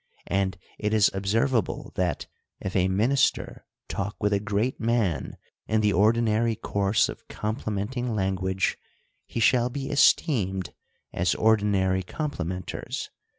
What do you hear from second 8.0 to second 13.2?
language, he shall be esteemed as ordinary complimenters.